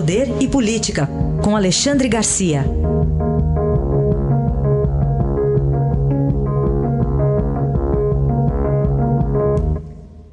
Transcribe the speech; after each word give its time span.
Poder 0.00 0.28
e 0.40 0.48
Política, 0.48 1.06
com 1.44 1.54
Alexandre 1.54 2.08
Garcia. 2.08 2.60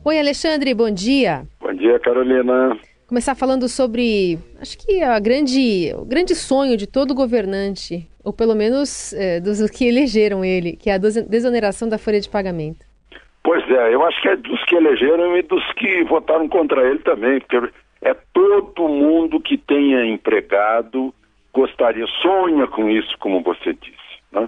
Oi, 0.06 0.18
Alexandre, 0.18 0.74
bom 0.74 0.90
dia. 0.90 1.44
Bom 1.60 1.74
dia, 1.74 2.00
Carolina. 2.00 2.80
Começar 3.08 3.36
falando 3.36 3.68
sobre, 3.68 4.40
acho 4.62 4.78
que 4.78 5.04
a 5.04 5.20
grande, 5.20 5.94
o 5.98 6.06
grande 6.06 6.34
sonho 6.34 6.78
de 6.78 6.88
todo 6.88 7.14
governante, 7.14 8.08
ou 8.24 8.32
pelo 8.32 8.56
menos 8.56 9.12
é, 9.12 9.42
dos 9.42 9.70
que 9.70 9.86
elegeram 9.86 10.46
ele, 10.46 10.78
que 10.78 10.90
é 10.90 10.94
a 10.94 10.98
desoneração 10.98 11.90
da 11.90 11.98
folha 11.98 12.22
de 12.22 12.30
pagamento. 12.30 12.86
Pois 13.44 13.70
é, 13.70 13.94
eu 13.94 14.02
acho 14.06 14.22
que 14.22 14.30
é 14.30 14.38
dos 14.38 14.64
que 14.64 14.78
elegeram 14.78 15.36
e 15.36 15.42
dos 15.42 15.64
que 15.74 16.06
votaram 16.06 16.48
contra 16.48 16.90
ele 16.90 17.00
também, 17.00 17.42
porque 17.42 17.70
é 18.02 18.14
todo 18.34 18.88
mundo 18.88 19.40
que 19.40 19.58
tenha 19.58 20.06
empregado 20.06 21.14
gostaria, 21.58 22.06
sonha 22.22 22.68
com 22.68 22.88
isso, 22.88 23.18
como 23.20 23.42
você 23.42 23.74
disse. 23.74 23.98
Né? 24.32 24.48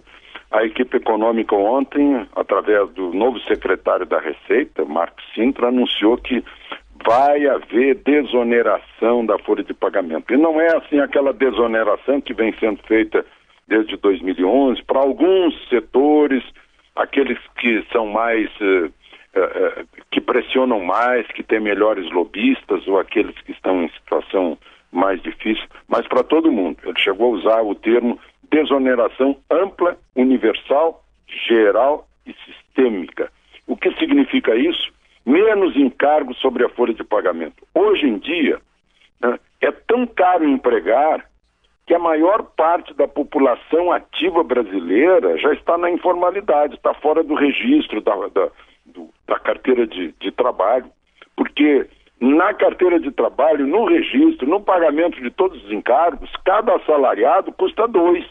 A 0.51 0.63
equipe 0.63 0.97
econômica 0.97 1.55
ontem, 1.55 2.27
através 2.35 2.89
do 2.91 3.11
novo 3.13 3.39
secretário 3.41 4.05
da 4.05 4.19
Receita, 4.19 4.85
Marcos 4.85 5.23
Sintra, 5.33 5.69
anunciou 5.69 6.17
que 6.17 6.43
vai 7.03 7.47
haver 7.47 7.95
desoneração 7.95 9.25
da 9.25 9.39
folha 9.39 9.63
de 9.63 9.73
pagamento. 9.73 10.31
E 10.31 10.37
não 10.37 10.61
é 10.61 10.75
assim 10.77 10.99
aquela 10.99 11.33
desoneração 11.33 12.21
que 12.21 12.33
vem 12.33 12.53
sendo 12.59 12.79
feita 12.83 13.25
desde 13.67 13.95
2011 13.97 14.83
para 14.83 14.99
alguns 14.99 15.55
setores, 15.69 16.43
aqueles 16.95 17.39
que 17.57 17.83
são 17.91 18.07
mais 18.07 18.49
uh, 18.59 18.91
que 18.91 19.88
pressionam 20.29 20.79
mais, 20.81 21.25
que 21.29 21.41
têm 21.41 21.59
melhores 21.59 22.07
lobistas 22.11 22.87
ou 22.87 22.99
aqueles 22.99 23.35
que 23.41 23.51
estão 23.51 23.81
em 23.81 23.89
situação 23.89 24.59
mais 24.91 25.19
difícil, 25.23 25.65
mas 25.87 26.07
para 26.07 26.23
todo 26.23 26.51
mundo. 26.51 26.77
Ele 26.83 26.99
chegou 26.99 27.33
a 27.33 27.37
usar 27.37 27.61
o 27.63 27.73
termo 27.73 28.19
desoneração 28.51 29.37
ampla, 29.49 29.97
universal, 30.15 31.03
geral 31.47 32.07
e 32.27 32.35
sistêmica. 32.45 33.31
O 33.65 33.75
que 33.75 33.91
significa 33.95 34.55
isso? 34.55 34.91
Menos 35.25 35.75
encargo 35.75 36.35
sobre 36.35 36.63
a 36.63 36.69
folha 36.69 36.93
de 36.93 37.03
pagamento. 37.03 37.65
Hoje 37.73 38.05
em 38.05 38.19
dia, 38.19 38.59
né, 39.19 39.39
é 39.61 39.71
tão 39.71 40.05
caro 40.05 40.47
empregar 40.47 41.25
que 41.87 41.95
a 41.95 41.99
maior 41.99 42.43
parte 42.55 42.93
da 42.93 43.07
população 43.07 43.91
ativa 43.91 44.43
brasileira 44.43 45.39
já 45.39 45.51
está 45.53 45.75
na 45.75 45.89
informalidade, 45.89 46.75
está 46.75 46.93
fora 46.93 47.23
do 47.23 47.33
registro 47.33 47.99
da, 47.99 48.15
da, 48.27 48.49
do, 48.85 49.09
da 49.29 49.39
carteira 49.39 49.85
de, 49.85 50.11
de 50.19 50.31
trabalho, 50.31 50.89
porque 51.35 51.87
na 52.19 52.53
carteira 52.53 52.99
de 52.99 53.11
trabalho, 53.11 53.65
no 53.65 53.85
registro, 53.85 54.47
no 54.47 54.59
pagamento 54.59 55.21
de 55.21 55.29
todos 55.29 55.63
os 55.63 55.71
encargos, 55.71 56.29
cada 56.43 56.75
assalariado 56.75 57.51
custa 57.53 57.87
dois 57.87 58.25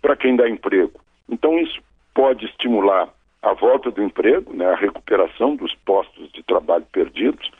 para 0.00 0.14
quem 0.14 0.36
dá 0.36 0.48
emprego. 0.48 1.00
Então 1.28 1.58
isso 1.58 1.80
pode 2.14 2.44
estimular 2.44 3.08
a 3.42 3.52
volta 3.54 3.90
do 3.90 4.02
emprego, 4.02 4.52
né, 4.52 4.66
a 4.66 4.76
recuperação 4.76 5.56
dos 5.56 5.74
postos 5.84 6.30
de 6.32 6.42
trabalho 6.42 6.86
perdidos 6.92 7.50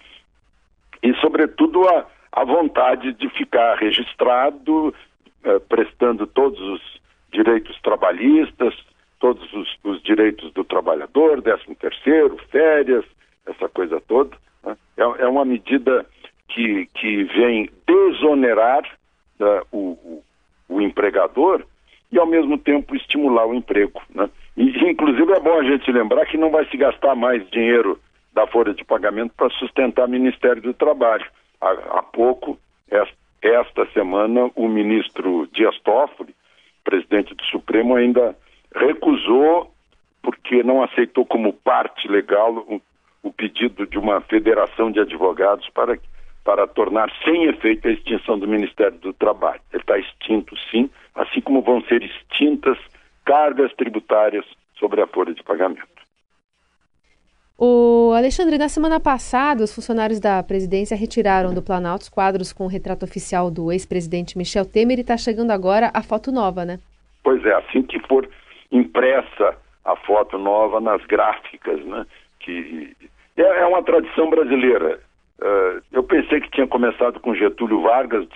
e, 1.02 1.14
sobretudo, 1.14 1.88
a, 1.88 2.06
a 2.32 2.44
vontade 2.44 3.12
de 3.14 3.28
ficar 3.30 3.76
registrado, 3.76 4.94
eh, 5.44 5.58
prestando 5.68 6.26
todos 6.26 6.60
os 6.60 7.00
direitos 7.32 7.78
trabalhistas, 7.82 8.74
todos 9.18 9.52
os, 9.52 9.76
os 9.84 10.02
direitos 10.02 10.52
do 10.52 10.64
trabalhador, 10.64 11.40
décimo 11.40 11.74
terceiro, 11.74 12.36
férias, 12.50 13.04
essa 13.46 13.68
coisa 13.68 14.00
toda. 14.00 14.36
Né? 14.64 14.76
É, 14.96 15.02
é, 15.02 15.26
uma 15.26 15.44
medida 15.44 16.06
que, 16.48 16.86
que 16.94 17.24
vem 17.24 17.70
desonerar 17.86 18.82
uh, 19.40 19.66
o, 19.72 19.78
o, 19.78 20.24
o 20.68 20.80
empregador 20.80 21.64
e, 22.10 22.18
ao 22.18 22.26
mesmo 22.26 22.58
tempo, 22.58 22.94
estimular 22.94 23.46
o 23.46 23.54
emprego. 23.54 24.00
Né? 24.14 24.28
E, 24.56 24.90
inclusive, 24.90 25.32
é 25.32 25.40
bom 25.40 25.58
a 25.58 25.64
gente 25.64 25.90
lembrar 25.90 26.26
que 26.26 26.36
não 26.36 26.50
vai 26.50 26.66
se 26.66 26.76
gastar 26.76 27.14
mais 27.14 27.48
dinheiro 27.50 27.98
da 28.32 28.46
folha 28.46 28.74
de 28.74 28.84
pagamento 28.84 29.32
para 29.36 29.50
sustentar 29.50 30.06
o 30.06 30.10
Ministério 30.10 30.60
do 30.60 30.74
Trabalho. 30.74 31.26
Há, 31.60 31.70
há 31.98 32.02
pouco, 32.02 32.58
esta 33.42 33.86
semana, 33.92 34.50
o 34.54 34.68
ministro 34.68 35.48
Dias 35.52 35.78
Toffoli, 35.80 36.34
presidente 36.84 37.34
do 37.34 37.42
Supremo, 37.44 37.96
ainda 37.96 38.36
recusou, 38.76 39.72
porque 40.22 40.62
não 40.62 40.82
aceitou 40.82 41.24
como 41.24 41.52
parte 41.52 42.08
legal 42.08 42.54
o, 42.54 42.80
o 43.22 43.32
pedido 43.32 43.86
de 43.86 43.98
uma 43.98 44.20
federação 44.20 44.90
de 44.90 45.00
advogados 45.00 45.68
para, 45.70 45.98
para 46.44 46.66
tornar 46.66 47.10
sem 47.24 47.44
efeito 47.44 47.88
a 47.88 47.92
extinção 47.92 48.38
do 48.38 48.46
Ministério 48.46 48.98
do 48.98 49.12
Trabalho. 49.12 49.60
Ele 49.72 49.82
está 49.82 49.98
extinto, 49.98 50.56
sim, 50.70 50.90
assim 51.14 51.40
como 51.40 51.62
vão 51.62 51.80
ser 51.82 52.02
extintas 52.02 52.78
cargas 53.24 53.72
tributárias 53.74 54.44
sobre 54.78 55.00
a 55.00 55.06
folha 55.06 55.34
de 55.34 55.42
pagamento. 55.42 55.96
O 57.58 58.12
Alexandre, 58.14 58.58
na 58.58 58.68
semana 58.68 59.00
passada, 59.00 59.64
os 59.64 59.74
funcionários 59.74 60.20
da 60.20 60.42
presidência 60.42 60.94
retiraram 60.94 61.54
do 61.54 61.62
Planalto 61.62 62.02
os 62.02 62.08
quadros 62.10 62.52
com 62.52 62.64
o 62.64 62.68
retrato 62.68 63.04
oficial 63.04 63.50
do 63.50 63.72
ex-presidente 63.72 64.36
Michel 64.36 64.66
Temer 64.66 64.98
e 64.98 65.00
está 65.00 65.16
chegando 65.16 65.50
agora 65.52 65.90
a 65.94 66.02
foto 66.02 66.30
nova, 66.30 66.66
né? 66.66 66.78
Pois 67.24 67.42
é, 67.46 67.54
assim 67.54 67.82
que 67.82 67.98
for 68.06 68.28
impressa 68.70 69.56
a 69.84 69.96
foto 69.96 70.38
nova 70.38 70.80
nas 70.80 71.04
gráficas, 71.06 71.84
né? 71.84 72.06
Que 72.40 72.94
é, 73.36 73.42
é 73.42 73.66
uma 73.66 73.82
tradição 73.82 74.28
brasileira. 74.30 75.00
Uh, 75.38 75.82
eu 75.92 76.02
pensei 76.02 76.40
que 76.40 76.50
tinha 76.50 76.66
começado 76.66 77.20
com 77.20 77.34
Getúlio 77.34 77.82
Vargas, 77.82 78.26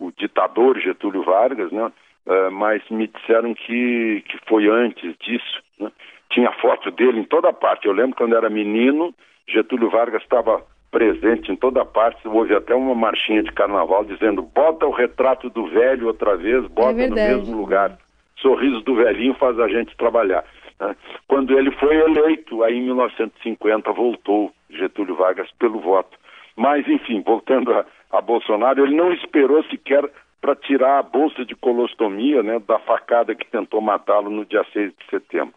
o 0.00 0.10
ditador 0.12 0.78
Getúlio 0.80 1.22
Vargas, 1.22 1.70
né? 1.70 1.92
Uh, 2.26 2.50
mas 2.50 2.82
me 2.90 3.06
disseram 3.06 3.54
que, 3.54 4.24
que 4.26 4.38
foi 4.48 4.66
antes 4.68 5.14
disso. 5.18 5.62
Né? 5.78 5.92
Tinha 6.30 6.50
foto 6.52 6.90
dele 6.90 7.20
em 7.20 7.24
toda 7.24 7.52
parte. 7.52 7.86
Eu 7.86 7.92
lembro 7.92 8.16
quando 8.16 8.34
era 8.34 8.48
menino, 8.48 9.14
Getúlio 9.46 9.90
Vargas 9.90 10.22
estava 10.22 10.64
presente 10.90 11.52
em 11.52 11.56
toda 11.56 11.84
parte. 11.84 12.26
Houve 12.26 12.54
até 12.54 12.74
uma 12.74 12.94
marchinha 12.94 13.42
de 13.42 13.52
carnaval 13.52 14.04
dizendo: 14.04 14.40
bota 14.42 14.86
o 14.86 14.90
retrato 14.90 15.50
do 15.50 15.66
velho 15.66 16.06
outra 16.06 16.36
vez, 16.36 16.66
bota 16.68 17.02
é 17.02 17.08
no 17.08 17.14
mesmo 17.14 17.56
lugar. 17.56 17.98
Sorriso 18.36 18.80
do 18.80 18.94
velhinho 18.94 19.34
faz 19.34 19.58
a 19.58 19.68
gente 19.68 19.96
trabalhar. 19.96 20.44
Né? 20.80 20.96
Quando 21.28 21.56
ele 21.58 21.70
foi 21.72 21.96
eleito, 21.96 22.62
aí 22.62 22.76
em 22.76 22.82
1950 22.82 23.92
voltou 23.92 24.52
Getúlio 24.70 25.14
Vargas 25.14 25.50
pelo 25.58 25.80
voto. 25.80 26.18
Mas, 26.56 26.86
enfim, 26.86 27.22
voltando 27.22 27.72
a, 27.72 27.84
a 28.12 28.20
Bolsonaro, 28.20 28.84
ele 28.84 28.94
não 28.94 29.12
esperou 29.12 29.62
sequer 29.64 30.08
para 30.40 30.54
tirar 30.54 30.98
a 30.98 31.02
bolsa 31.02 31.44
de 31.44 31.54
colostomia 31.54 32.42
né, 32.42 32.58
da 32.58 32.78
facada 32.78 33.34
que 33.34 33.46
tentou 33.46 33.80
matá-lo 33.80 34.30
no 34.30 34.44
dia 34.44 34.64
6 34.72 34.92
de 34.92 35.10
setembro. 35.10 35.54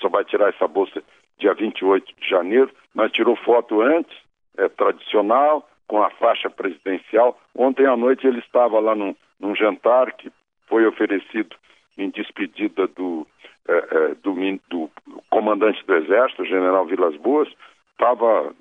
Só 0.00 0.08
vai 0.08 0.24
tirar 0.24 0.48
essa 0.48 0.68
bolsa 0.68 1.02
dia 1.38 1.54
28 1.54 2.14
de 2.20 2.28
janeiro, 2.28 2.70
mas 2.94 3.12
tirou 3.12 3.36
foto 3.36 3.80
antes, 3.80 4.16
é 4.56 4.68
tradicional, 4.68 5.68
com 5.88 6.02
a 6.02 6.10
faixa 6.10 6.48
presidencial. 6.50 7.38
Ontem 7.54 7.86
à 7.86 7.96
noite 7.96 8.26
ele 8.26 8.38
estava 8.38 8.78
lá 8.78 8.94
num, 8.94 9.14
num 9.40 9.56
jantar 9.56 10.12
que 10.12 10.30
foi 10.66 10.86
oferecido 10.86 11.56
em 11.98 12.10
despedida 12.10 12.86
do, 12.86 13.26
é, 13.68 13.72
é, 13.72 14.14
do, 14.22 14.60
do, 14.70 14.90
comandante 15.28 15.84
do 15.84 15.94
Exército, 15.94 16.44
general 16.44 16.86
Vilas 16.86 17.16
Boas, 17.16 17.48
estava 17.92 18.54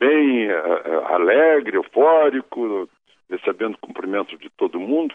bem 0.00 0.46
é, 0.46 1.04
alegre, 1.12 1.76
eufórico, 1.76 2.88
recebendo 3.30 3.78
cumprimento 3.78 4.36
de 4.38 4.48
todo 4.50 4.80
mundo. 4.80 5.14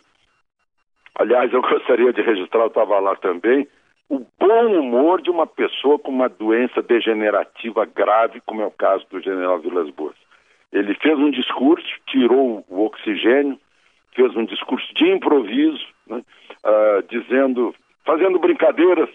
Aliás, 1.15 1.51
eu 1.51 1.61
gostaria 1.61 2.13
de 2.13 2.21
registrar, 2.21 2.61
eu 2.61 2.67
estava 2.67 2.99
lá 2.99 3.15
também, 3.15 3.67
o 4.07 4.25
bom 4.39 4.79
humor 4.79 5.21
de 5.21 5.29
uma 5.29 5.47
pessoa 5.47 5.97
com 5.97 6.11
uma 6.11 6.27
doença 6.27 6.81
degenerativa 6.81 7.85
grave, 7.85 8.41
como 8.45 8.61
é 8.61 8.65
o 8.65 8.71
caso 8.71 9.05
do 9.09 9.21
general 9.21 9.59
Vilas 9.59 9.89
Boas. 9.89 10.15
Ele 10.71 10.93
fez 10.95 11.17
um 11.17 11.31
discurso, 11.31 11.87
tirou 12.07 12.65
o 12.69 12.85
oxigênio, 12.85 13.59
fez 14.13 14.35
um 14.35 14.45
discurso 14.45 14.93
de 14.93 15.09
improviso, 15.09 15.85
uh, 16.65 17.03
dizendo, 17.09 17.73
fazendo 18.05 18.39
brincadeiras, 18.39 19.09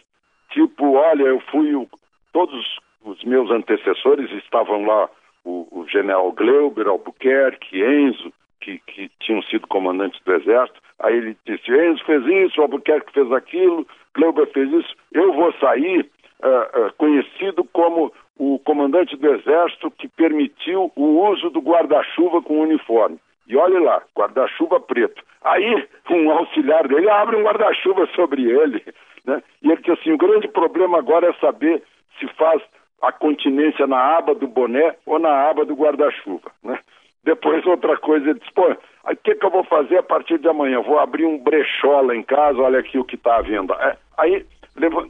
tipo, 0.51 0.95
olha, 0.95 1.25
eu 1.25 1.41
fui, 1.51 1.75
o, 1.75 1.89
todos 2.33 2.79
os 3.05 3.23
meus 3.25 3.51
antecessores 3.51 4.31
estavam 4.33 4.85
lá, 4.85 5.09
o, 5.45 5.67
o 5.71 5.89
general 5.89 6.33
Gleuber, 6.33 6.89
Albuquerque, 6.89 7.83
Enzo, 7.83 8.33
que, 8.61 8.79
que 8.81 9.11
tinham 9.21 9.43
sido 9.43 9.67
comandantes 9.69 10.21
do 10.25 10.35
exército, 10.35 10.81
aí 10.99 11.17
ele 11.17 11.37
disse, 11.47 11.71
Enzo 11.71 12.05
fez 12.05 12.27
isso, 12.27 12.61
Albuquerque 12.61 13.13
fez 13.13 13.31
aquilo, 13.33 13.87
Gleuber 14.15 14.47
fez 14.53 14.71
isso, 14.73 14.95
eu 15.13 15.33
vou 15.33 15.53
sair 15.55 16.11
uh, 16.43 16.87
uh, 16.87 16.93
conhecido 16.97 17.65
como 17.73 18.13
o 18.39 18.59
comandante 18.59 19.17
do 19.17 19.35
exército 19.35 19.91
que 19.91 20.09
permitiu 20.09 20.93
o 20.95 21.31
uso 21.31 21.49
do 21.51 21.61
guarda-chuva 21.61 22.43
com 22.43 22.61
uniforme. 22.61 23.19
E 23.49 23.57
olhe 23.57 23.79
lá, 23.79 24.03
guarda-chuva 24.17 24.81
preto. 24.81 25.23
Aí 25.43 25.87
um 26.11 26.31
auxiliar 26.31 26.89
dele 26.89 27.09
abre 27.09 27.37
um 27.37 27.43
guarda-chuva 27.43 28.07
sobre 28.15 28.51
ele. 28.51 28.83
Né? 29.25 29.43
E 29.63 29.71
ele 29.71 29.81
disse 29.81 29.93
assim: 29.93 30.13
o 30.13 30.19
grande 30.19 30.49
problema 30.49 30.99
agora 30.99 31.29
é 31.29 31.33
saber 31.35 31.83
se 32.19 32.27
faz 32.35 32.63
a 33.03 33.13
continência 33.13 33.87
na 33.87 34.17
aba 34.17 34.35
do 34.35 34.49
boné 34.49 34.95
ou 35.05 35.19
na 35.19 35.49
aba 35.49 35.65
do 35.65 35.75
guarda-chuva. 35.75 36.51
Né? 36.63 36.79
Depois 37.25 37.65
outra 37.67 37.97
coisa. 37.97 38.31
Ele 38.31 38.39
disse, 38.39 38.53
pô, 38.53 38.71
o 38.71 39.17
que, 39.17 39.35
que 39.35 39.45
eu 39.45 39.51
vou 39.51 39.65
fazer 39.65 39.99
a 39.99 40.03
partir 40.03 40.39
de 40.39 40.49
amanhã? 40.49 40.81
Vou 40.81 40.99
abrir 40.99 41.27
um 41.27 41.39
brechó 41.39 42.01
lá 42.01 42.15
em 42.15 42.23
casa, 42.23 42.61
olha 42.61 42.79
aqui 42.79 42.99
o 42.99 43.05
que 43.05 43.17
está 43.17 43.37
à 43.37 43.43
venda. 43.43 43.75
É, 43.75 43.97
aí 44.17 44.47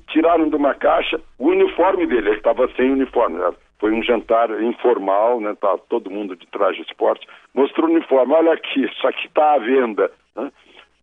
tiraram 0.08 0.48
de 0.48 0.56
uma 0.56 0.74
caixa 0.74 1.20
o 1.38 1.48
uniforme 1.48 2.06
dele, 2.06 2.28
ele 2.28 2.36
estava 2.36 2.68
sem 2.74 2.90
uniforme. 2.90 3.38
Né? 3.38 3.52
Foi 3.78 3.92
um 3.92 4.02
jantar 4.02 4.50
informal, 4.62 5.40
né? 5.40 5.54
Tá 5.60 5.76
todo 5.88 6.10
mundo 6.10 6.34
de 6.34 6.46
traje 6.46 6.82
de 6.82 6.90
esporte. 6.90 7.26
Mostrou 7.54 7.88
o 7.88 7.92
uniforme, 7.92 8.32
olha 8.32 8.52
aqui, 8.52 8.84
isso 8.84 9.06
aqui 9.06 9.26
está 9.26 9.54
à 9.54 9.58
venda. 9.58 10.10
Né? 10.34 10.50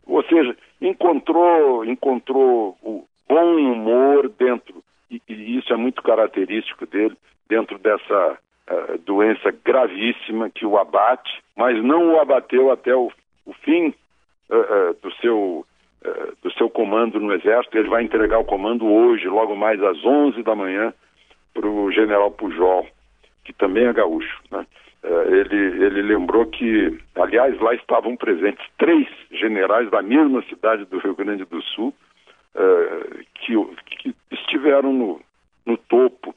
Ou 0.06 0.22
seja, 0.24 0.56
encontrou, 0.80 1.84
encontrou 1.84 2.76
o 2.82 3.04
bom 3.28 3.56
humor 3.56 4.28
dentro, 4.28 4.82
e, 5.10 5.20
e 5.28 5.58
isso 5.58 5.72
é 5.72 5.76
muito 5.76 6.02
característico 6.02 6.86
dele, 6.86 7.16
dentro 7.48 7.78
dessa 7.78 8.38
uh, 8.70 8.98
doença 8.98 9.54
gravíssima 9.64 10.50
que 10.50 10.66
o 10.66 10.76
abate, 10.76 11.42
mas 11.56 11.82
não 11.82 12.14
o 12.14 12.20
abateu 12.20 12.70
até 12.70 12.94
o, 12.94 13.10
o 13.46 13.52
fim 13.52 13.94
uh, 14.50 14.56
uh, 14.56 14.94
do 15.02 15.12
seu 15.16 15.64
do 16.42 16.52
seu 16.52 16.68
comando 16.68 17.18
no 17.18 17.32
Exército. 17.32 17.78
Ele 17.78 17.88
vai 17.88 18.02
entregar 18.02 18.38
o 18.38 18.44
comando 18.44 18.86
hoje, 18.86 19.26
logo 19.28 19.56
mais 19.56 19.82
às 19.82 20.04
11 20.04 20.42
da 20.42 20.54
manhã, 20.54 20.92
para 21.52 21.66
o 21.66 21.90
general 21.90 22.30
Pujol, 22.30 22.86
que 23.44 23.52
também 23.52 23.86
é 23.86 23.92
gaúcho. 23.92 24.40
Né? 24.50 24.66
ele, 25.04 25.84
ele 25.84 26.02
lembrou 26.02 26.46
que, 26.46 26.98
aliás, 27.14 27.58
lá 27.60 27.74
estavam 27.74 28.16
presentes 28.16 28.64
três 28.78 29.06
generais 29.30 29.90
da 29.90 30.02
mesma 30.02 30.42
cidade 30.44 30.84
do 30.86 30.98
Rio 30.98 31.14
Grande 31.14 31.44
do 31.44 31.62
Sul, 31.62 31.94
que, 33.34 33.54
que 33.98 34.14
estiveram 34.30 34.92
no, 34.92 35.20
no 35.66 35.76
topo 35.76 36.34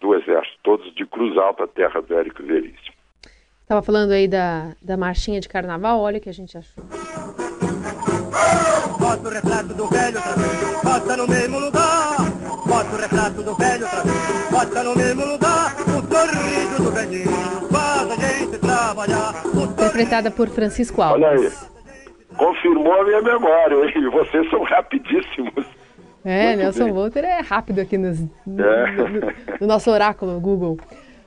do 0.00 0.14
Exército, 0.14 0.58
todos 0.62 0.94
de 0.94 1.06
Cruz 1.06 1.36
Alta, 1.36 1.66
terra 1.68 2.02
do 2.02 2.14
Érico 2.14 2.42
Veríssimo. 2.42 2.96
Estava 3.62 3.82
falando 3.82 4.12
aí 4.12 4.26
da, 4.26 4.74
da 4.82 4.96
marchinha 4.96 5.40
de 5.40 5.48
carnaval, 5.48 6.00
olha 6.00 6.18
o 6.18 6.20
que 6.20 6.28
a 6.28 6.32
gente 6.32 6.56
achou. 6.56 6.84
Bota 8.98 9.28
o 9.28 9.30
retrato 9.30 9.74
do 9.74 9.86
velho 9.86 10.16
outra 10.16 10.34
vez, 10.34 10.82
bota 10.82 11.16
no 11.16 11.28
mesmo 11.28 11.58
lugar. 11.58 12.16
Bota 12.66 12.94
o 12.94 12.98
retrato 12.98 13.42
do 13.42 13.54
velho 13.54 13.84
outra 13.84 14.02
vez, 14.02 14.50
bota 14.50 14.82
no 14.82 14.96
mesmo 14.96 15.24
lugar. 15.24 15.74
O 15.80 16.14
sorriso 16.14 16.82
do 16.82 16.90
velhinho 16.92 17.68
faz 17.70 18.10
a 18.10 18.16
gente 18.16 18.58
trabalhar. 18.58 19.42
Interpretada 19.54 20.30
por 20.30 20.48
Francisco 20.48 21.02
Alves. 21.02 21.24
Olha 21.24 21.38
aí, 21.38 21.52
confirmou 22.36 23.00
a 23.00 23.04
minha 23.04 23.22
memória, 23.22 23.74
hein? 23.84 24.10
Vocês 24.10 24.48
são 24.50 24.62
rapidíssimos. 24.62 25.66
É, 26.24 26.48
Muito 26.48 26.58
Nelson 26.58 26.92
Volter 26.92 27.24
é 27.24 27.40
rápido 27.40 27.80
aqui 27.80 27.96
nos, 27.96 28.20
no, 28.46 28.64
é. 28.64 28.92
no, 28.92 29.08
no, 29.60 29.66
nosso 29.66 29.90
oráculo 29.90 30.38
Google. 30.40 30.78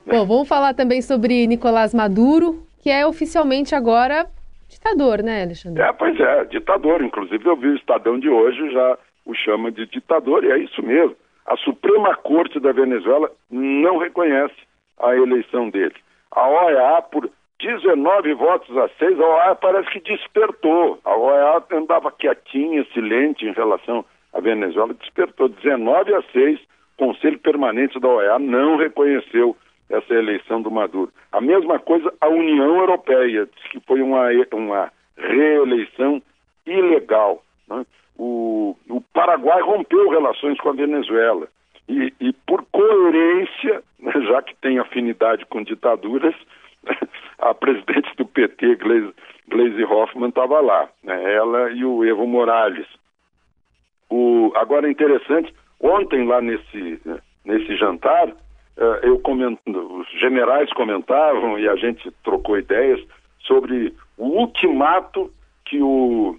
Bom, 0.05 0.25
vamos 0.25 0.47
falar 0.47 0.73
também 0.73 1.01
sobre 1.01 1.47
Nicolás 1.47 1.93
Maduro, 1.93 2.65
que 2.79 2.89
é 2.89 3.05
oficialmente 3.05 3.73
agora 3.73 4.27
ditador, 4.71 5.21
né, 5.21 5.43
Alexandre? 5.43 5.81
É, 5.81 5.91
pois 5.93 6.19
é, 6.19 6.45
ditador. 6.45 7.03
Inclusive 7.03 7.45
eu 7.45 7.55
vi 7.55 7.67
o 7.67 7.75
Estadão 7.75 8.19
de 8.19 8.29
hoje 8.29 8.71
já 8.71 8.97
o 9.25 9.35
chama 9.35 9.71
de 9.71 9.85
ditador, 9.85 10.43
e 10.43 10.51
é 10.51 10.57
isso 10.57 10.81
mesmo. 10.81 11.15
A 11.45 11.55
Suprema 11.57 12.15
Corte 12.15 12.59
da 12.59 12.71
Venezuela 12.71 13.29
não 13.49 13.97
reconhece 13.97 14.55
a 14.99 15.15
eleição 15.15 15.69
dele. 15.69 15.95
A 16.31 16.47
OEA, 16.47 17.01
por 17.03 17.29
19 17.59 18.33
votos 18.33 18.75
a 18.77 18.89
6, 18.97 19.19
a 19.19 19.25
OEA 19.25 19.55
parece 19.55 19.89
que 19.91 19.99
despertou. 19.99 20.99
A 21.03 21.15
OEA 21.15 21.63
andava 21.71 22.11
quietinha, 22.11 22.85
silente 22.93 23.45
em 23.45 23.53
relação 23.53 24.05
a 24.33 24.39
Venezuela 24.39 24.93
despertou 24.93 25.49
19 25.49 26.13
a 26.15 26.21
6. 26.31 26.59
Conselho 26.97 27.39
Permanente 27.39 27.99
da 27.99 28.07
OEA 28.07 28.39
não 28.39 28.77
reconheceu 28.77 29.57
essa 29.91 30.13
eleição 30.13 30.61
do 30.61 30.71
Maduro. 30.71 31.11
A 31.31 31.41
mesma 31.41 31.79
coisa 31.79 32.13
a 32.19 32.27
União 32.27 32.79
Europeia, 32.79 33.47
disse 33.55 33.69
que 33.69 33.79
foi 33.81 34.01
uma, 34.01 34.27
uma 34.53 34.91
reeleição 35.17 36.21
ilegal. 36.65 37.43
Né? 37.67 37.85
O, 38.17 38.75
o, 38.89 39.01
Paraguai 39.13 39.61
rompeu 39.61 40.09
relações 40.09 40.59
com 40.59 40.69
a 40.69 40.73
Venezuela. 40.73 41.47
E, 41.87 42.13
e 42.19 42.33
por 42.47 42.63
coerência, 42.71 43.83
né, 43.99 44.13
já 44.27 44.41
que 44.41 44.55
tem 44.55 44.79
afinidade 44.79 45.45
com 45.45 45.63
ditaduras, 45.63 46.35
a 47.39 47.53
presidente 47.53 48.15
do 48.15 48.25
PT, 48.25 48.75
Gleisi, 48.75 49.13
Gleisi 49.47 49.83
Hoffmann, 49.83 50.29
estava 50.29 50.61
lá. 50.61 50.89
Né? 51.03 51.33
Ela 51.33 51.71
e 51.71 51.83
o 51.83 52.03
Evo 52.05 52.25
Morales. 52.25 52.87
O, 54.09 54.51
agora 54.55 54.87
é 54.87 54.91
interessante, 54.91 55.53
ontem 55.79 56.25
lá 56.25 56.41
nesse, 56.41 57.01
nesse 57.45 57.75
jantar, 57.77 58.33
eu 59.03 59.19
comento, 59.19 59.59
os 59.67 60.07
generais 60.19 60.71
comentavam 60.73 61.59
e 61.59 61.67
a 61.67 61.75
gente 61.75 62.09
trocou 62.23 62.57
ideias 62.57 62.99
sobre 63.39 63.93
o 64.17 64.25
ultimato 64.25 65.31
que 65.65 65.81
o 65.81 66.37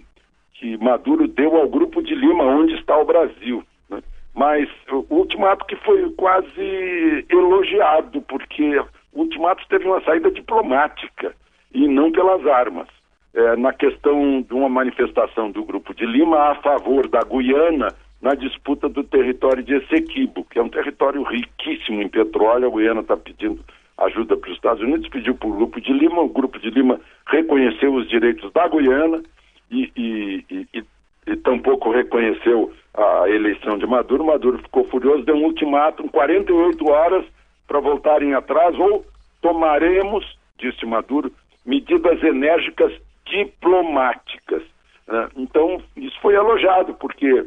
que 0.53 0.77
Maduro 0.77 1.27
deu 1.27 1.57
ao 1.57 1.67
Grupo 1.67 2.01
de 2.01 2.15
Lima, 2.15 2.45
onde 2.45 2.73
está 2.75 2.97
o 2.97 3.05
Brasil. 3.05 3.63
Né? 3.89 4.01
Mas 4.33 4.69
o 4.89 5.05
ultimato 5.09 5.65
que 5.65 5.75
foi 5.77 6.09
quase 6.11 7.25
elogiado, 7.29 8.21
porque 8.21 8.79
o 9.11 9.21
ultimato 9.21 9.65
teve 9.67 9.85
uma 9.85 10.01
saída 10.01 10.31
diplomática 10.31 11.35
e 11.73 11.87
não 11.87 12.11
pelas 12.11 12.45
armas 12.47 12.87
é, 13.33 13.55
na 13.55 13.73
questão 13.73 14.41
de 14.41 14.53
uma 14.53 14.69
manifestação 14.69 15.51
do 15.51 15.63
Grupo 15.63 15.93
de 15.93 16.05
Lima 16.05 16.51
a 16.51 16.55
favor 16.55 17.07
da 17.07 17.21
Guiana 17.23 17.93
na 18.23 18.35
disputa 18.35 18.87
do 18.87 19.03
território 19.03 19.61
de 19.61 19.75
Essequibo, 19.75 20.45
que 20.45 20.57
é 20.57 20.63
um 20.63 20.69
território 20.69 21.21
riquíssimo 21.23 22.01
em 22.01 22.07
petróleo. 22.07 22.69
A 22.69 22.71
Guiana 22.71 23.01
está 23.01 23.17
pedindo 23.17 23.59
ajuda 23.97 24.37
para 24.37 24.49
os 24.49 24.55
Estados 24.55 24.81
Unidos, 24.81 25.09
pediu 25.09 25.35
para 25.35 25.49
o 25.49 25.53
Grupo 25.53 25.81
de 25.81 25.91
Lima, 25.91 26.21
o 26.21 26.29
Grupo 26.29 26.57
de 26.57 26.69
Lima 26.69 27.01
reconheceu 27.27 27.93
os 27.93 28.07
direitos 28.07 28.49
da 28.53 28.65
Guiana 28.69 29.21
e, 29.69 29.91
e, 29.93 30.45
e, 30.49 30.67
e, 30.73 30.83
e 31.27 31.35
tampouco 31.35 31.91
reconheceu 31.91 32.71
a 32.93 33.29
eleição 33.29 33.77
de 33.77 33.85
Maduro. 33.85 34.25
Maduro 34.25 34.57
ficou 34.59 34.85
furioso, 34.85 35.25
deu 35.25 35.35
um 35.35 35.43
ultimátum, 35.43 36.07
48 36.07 36.89
horas 36.89 37.25
para 37.67 37.81
voltarem 37.81 38.33
atrás, 38.33 38.73
ou 38.79 39.05
tomaremos, 39.41 40.25
disse 40.57 40.85
Maduro, 40.85 41.29
medidas 41.65 42.23
enérgicas 42.23 42.93
diplomáticas. 43.25 44.63
Né? 45.09 45.27
Então, 45.35 45.81
isso 45.97 46.17
foi 46.21 46.35
elogiado, 46.35 46.93
porque 46.93 47.45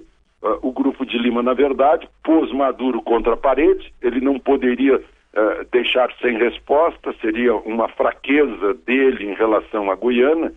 o 0.63 0.73
Grupo 0.73 1.05
de 1.05 1.19
Lima, 1.19 1.43
na 1.43 1.55
verdade, 1.55 2.09
pôs 2.23 2.53
Maduro 2.53 3.03
contra 3.03 3.35
a 3.35 3.37
parede, 3.37 3.93
ele 4.03 4.21
não 4.21 4.39
poderia 4.39 4.97
uh, 4.97 5.67
deixar 5.73 6.13
sem 6.21 6.37
resposta, 6.37 7.15
seria 7.21 7.55
uma 7.55 7.89
fraqueza 7.89 8.75
dele 8.87 9.31
em 9.31 9.35
relação 9.35 9.91
à 9.91 9.97
Guiana, 9.97 10.53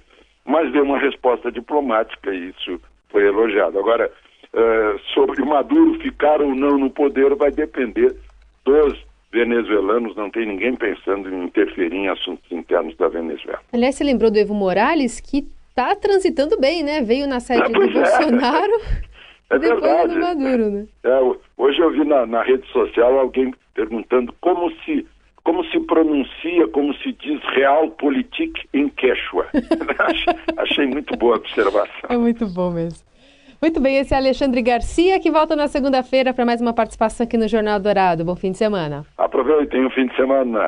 mas 0.45 0.71
deu 0.71 0.83
uma 0.83 0.97
resposta 0.97 1.51
diplomática 1.51 2.33
e 2.33 2.49
isso 2.49 2.79
foi 3.09 3.25
elogiado. 3.25 3.79
Agora, 3.79 4.11
uh, 4.53 4.99
sobre 5.13 5.43
Maduro 5.43 5.99
ficar 5.99 6.41
ou 6.41 6.53
não 6.53 6.77
no 6.77 6.89
poder 6.89 7.35
vai 7.35 7.51
depender 7.51 8.15
dos 8.65 8.97
venezuelanos, 9.31 10.15
não 10.15 10.29
tem 10.29 10.45
ninguém 10.45 10.75
pensando 10.75 11.29
em 11.29 11.45
interferir 11.45 11.95
em 11.95 12.09
assuntos 12.09 12.51
internos 12.51 12.95
da 12.97 13.07
Venezuela. 13.07 13.59
Aliás, 13.71 13.95
você 13.95 14.03
lembrou 14.03 14.31
do 14.31 14.39
Evo 14.39 14.55
Morales, 14.55 15.19
que 15.19 15.45
está 15.69 15.95
transitando 15.95 16.59
bem, 16.59 16.83
né? 16.83 17.01
Veio 17.01 17.27
na 17.27 17.39
sede 17.39 17.61
é, 17.61 17.69
do 17.69 17.83
é. 17.83 17.87
Bolsonaro 17.87 18.81
é 19.49 19.59
depois 19.59 19.81
verdade. 19.81 20.13
do 20.13 20.19
Maduro, 20.19 20.69
né? 20.69 20.87
É, 21.03 21.19
hoje 21.57 21.79
eu 21.79 21.91
vi 21.91 22.05
na, 22.05 22.25
na 22.25 22.43
rede 22.43 22.67
social 22.71 23.17
alguém 23.17 23.53
perguntando 23.73 24.33
como 24.41 24.71
se 24.83 25.05
como 25.43 25.63
se 25.65 25.79
pronuncia, 25.79 26.67
como 26.67 26.93
se 26.95 27.11
diz 27.13 27.41
realpolitik 27.55 28.53
em 28.73 28.87
Quechua. 28.89 29.47
achei, 29.97 30.33
achei 30.57 30.85
muito 30.85 31.17
boa 31.17 31.35
a 31.35 31.37
observação. 31.39 32.09
É 32.09 32.17
muito 32.17 32.45
bom 32.45 32.69
mesmo. 32.69 33.09
Muito 33.61 33.81
bem, 33.81 33.97
esse 33.97 34.13
é 34.13 34.17
Alexandre 34.17 34.61
Garcia, 34.61 35.19
que 35.19 35.29
volta 35.29 35.53
na 35.53 35.67
segunda-feira 35.67 36.33
para 36.33 36.45
mais 36.45 36.61
uma 36.61 36.71
participação 36.71 37.25
aqui 37.25 37.35
no 37.35 37.45
Jornal 37.45 37.77
Dourado. 37.77 38.23
Bom 38.23 38.33
fim 38.33 38.51
de 38.51 38.57
semana. 38.57 39.05
Aproveitem 39.17 39.85
o 39.85 39.89
fim 39.89 40.07
de 40.07 40.15
semana. 40.15 40.67